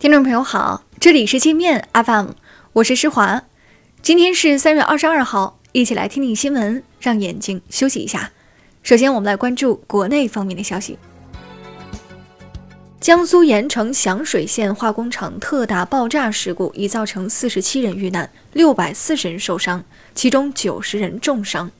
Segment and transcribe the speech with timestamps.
[0.00, 2.28] 听众朋友好，这里是界面 FM，
[2.72, 3.42] 我是施华。
[4.00, 8.30] 今天是三月二十二号，一起来听听新闻，让眼睛休息一下。
[8.82, 10.98] 首先，我们来关注国内方面的消息。
[12.98, 21.70] 江苏盐城响水县化工厂特大爆炸事故已造成四十七人遇难，六百四十人受伤，其中九十人重伤。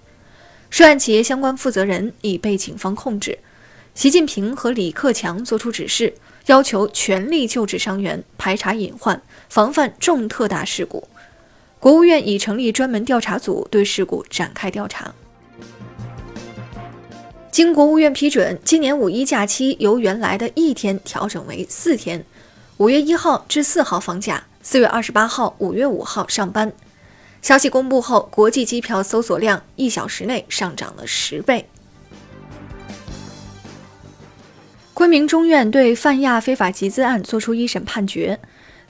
[0.69, 3.39] 涉案企业相关负责人已被警方控制。
[3.95, 6.13] 习近平和李克强作出指示，
[6.47, 11.07] 要求全力救治伤员，排查隐患，防范重特大事故。
[11.79, 15.15] 国务院已成立专门调查组，对事故展开调查。
[17.51, 22.25] 经国务院批准，今年五一假期由原来的一天调整为四天，
[22.77, 26.73] 五月一号至四号放假，四月二十八号、五月五号上班。
[27.43, 31.67] 消息公布后，国际机票搜索量一小时内上涨了十倍。
[35.01, 38.39] 昆明中院对泛亚非法集资案作出一审判决，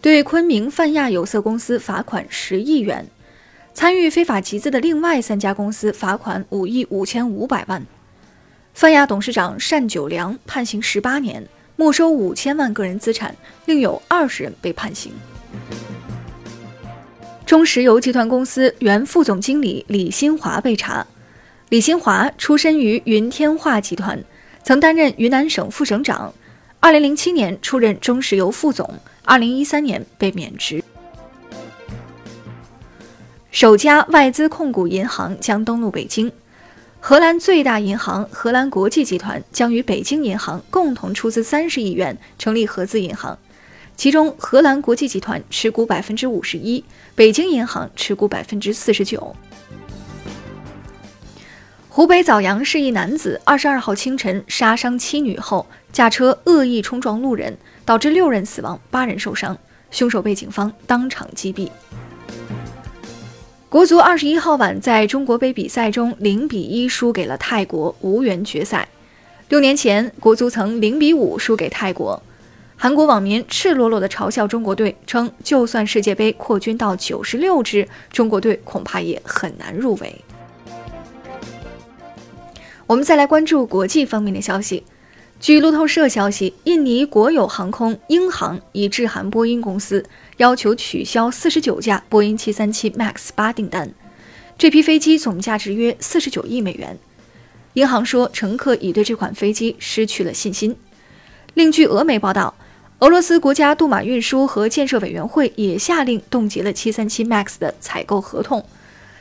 [0.03, 3.07] 对昆明泛亚有色公司罚款十亿元，
[3.73, 7.87] 参与非法集资的另外三家公司罚款五亿五千五百万。
[8.75, 13.33] 泛亚董事长单九良判刑十八年，没收五千万个人资产，
[13.67, 15.13] 另有二十人被判刑。
[17.47, 21.07] 中石油集团公司原副总经理李新华被查，
[21.69, 24.21] 李新华出身于云天化集团。
[24.63, 26.33] 曾担任云南省副省长
[26.81, 30.83] ，2007年出任中石油副总，2013年被免职。
[33.51, 36.31] 首家外资控股银行将登陆北京，
[37.01, 43.37] 荷兰最大银行荷兰国际集团将与北京银行共同出资三十亿元成立合资银行，
[43.97, 46.85] 其中荷兰国际集团持股百分之五十一，
[47.17, 49.35] 北京银行持股百分之四十九。
[51.93, 59.59] 湖北枣阳市一男子二十二号清晨杀伤妻女后，驾车恶意冲撞路人，导致六人死亡、八人受伤，
[59.91, 61.69] 凶手被警方当场击毙。
[63.69, 68.89] 国足二十一号晚在中国杯比赛中零比一输给了泰国，无缘决赛。
[69.49, 72.23] 六年前，国足曾零比五输给泰国，
[72.77, 80.25] 韩国网民赤裸裸地嘲笑中国队，称就算世界杯扩军到九十六支，中国队恐怕也很难入围。
[82.91, 84.83] 我们再来关注国际方面的消息。
[85.39, 90.05] 据路透社消息，印尼国有航空英航已致函波音公司，
[90.39, 93.95] 要求取消四十九架波音七三七 MAX 八订单。
[94.59, 96.99] 这批飞机总价值约四十九亿美元。
[97.75, 100.75] 英航说，乘客已对这款飞机失去了信心。
[101.55, 102.57] 另据俄媒报道，
[102.99, 108.67] 俄罗斯国家杜马运输和建设委员会也下令冻结了七三七 MAX 的采购合同，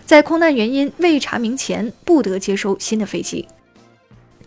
[0.07, 3.47] 在空难原因未查明前，不得接收新的飞机。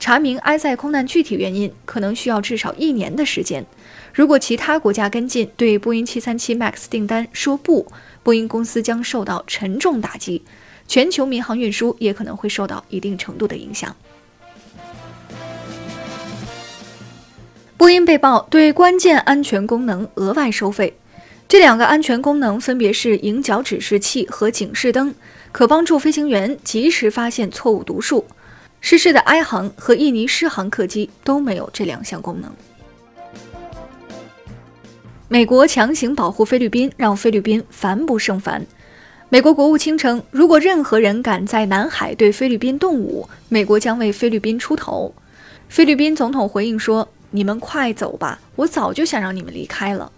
[0.03, 3.65] 查明埃塞空难具体原因可能需要至少一年的时间。
[4.13, 7.87] 如果其他国家跟进对波音737 MAX 订单说不，
[8.25, 10.43] 波音公司将受到沉重打击，
[10.89, 13.95] 全球民航运输也可能会受到一定程度的影响。
[17.77, 20.93] 波音被曝对关键安全功能额外收费，
[21.47, 25.15] 这两个安全功能分别是迎角指示器和警示灯，
[25.53, 28.27] 可帮助飞行员及时发现错误读数。
[28.83, 32.53] 失事的埃航和印尼狮航客机都没有这两项功能。
[35.29, 38.67] 美国强行保护菲律宾，让菲律宾烦不胜烦。
[39.31, 45.15] 美国国务卿称，如果任何人敢在南海对菲律宾动武，美国将为菲律宾出头。
[45.69, 50.13] 菲律宾总统回应说：“你们快走吧，我早就想让你们离开了。”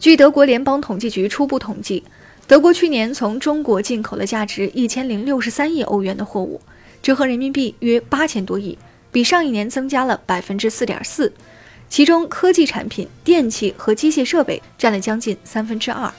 [0.00, 2.02] 据德国联邦统计局初步统计。
[2.48, 6.58] 德国去年从中国进口了价值一千零六十三亿欧元的货物，
[7.02, 8.78] 折合人民币约八千多亿，
[9.12, 11.30] 比上一年增加了百分之四点四。
[11.90, 16.10] 其中，科技产品、电器和机械设备占了将近三分之二。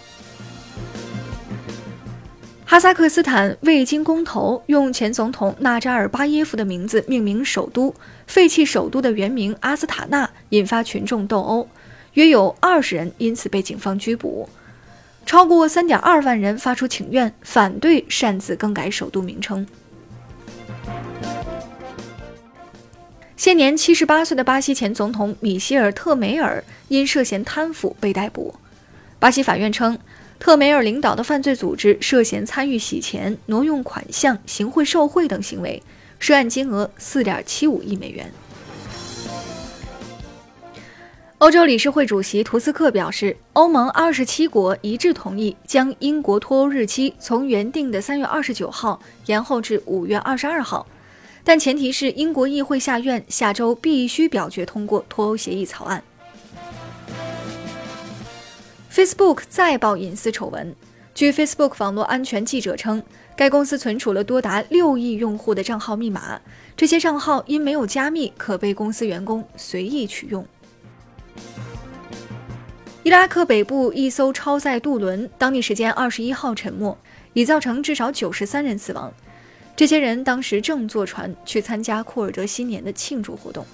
[2.63, 7.91] 哈萨克斯坦未经公投，用前总统纳扎尔巴耶夫的名字命名首都，
[8.27, 11.67] 废弃首都的原名阿斯塔纳，引发群众斗殴，
[12.13, 14.47] 约有二十人因此被警方拘捕。
[15.29, 19.63] 超过三点二万人发出请愿，反对擅自更改首都名称。
[23.37, 28.55] 现年七十八岁的巴西前总统米歇尔·特梅尔因涉嫌贪腐被逮捕。
[29.19, 29.99] 巴西法院称，
[30.39, 35.83] 特梅尔领导的犯罪组织涉嫌参与洗钱、挪用款项、行贿受贿等行为，
[36.17, 38.31] 涉案金额四点七五亿美元。
[41.39, 50.85] 欧洲理事会主席图斯克表示，欧盟二十七国一致同意将英国脱欧日期从原定的三月二十九号延后至五月二十二号，
[51.45, 56.03] 但前提是英国议会下院下周必须表决通过脱欧协议草案。
[58.91, 60.75] Facebook 再爆隐私丑闻。
[61.15, 63.01] 据 Facebook 网络安全记者称，
[63.37, 66.41] 该公司存储了多达六亿用户的账号密码，
[66.75, 70.45] 这些账号因没有加密，可被公司员工随意取用。
[73.01, 76.97] 伊拉克北部一艘超载渡轮，当地时间二十一号沉没，
[77.31, 79.11] 已造成至少九十三人死亡。
[79.73, 83.65] 这些人当时正坐船去参加库尔德新年的庆祝活动。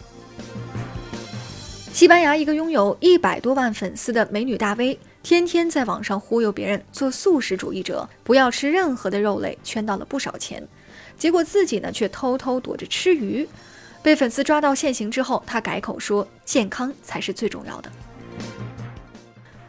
[1.92, 10.66] 西班牙一个拥有一百多万粉丝的美女大 V，天天在网上忽悠别人做素食主义者，不要吃任何的肉类，圈到了不少钱。
[11.18, 13.48] 结果自己呢却偷偷躲着吃鱼，
[14.04, 17.92] 被粉丝抓到现行之后，他改口说健康才是最重要的。